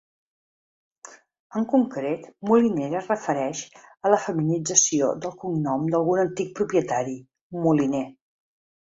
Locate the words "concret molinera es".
1.73-3.09